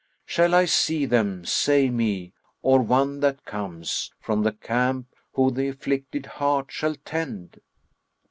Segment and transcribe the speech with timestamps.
[0.25, 5.53] Shall I see them, say me, or one that comes * From the camp, who
[5.53, 7.61] th' afflicted heart shall tend?"